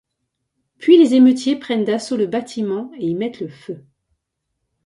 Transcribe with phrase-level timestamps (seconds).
[0.79, 3.85] Puis les émeutiers prennent d'assaut le bâtiment et y mettent le feu.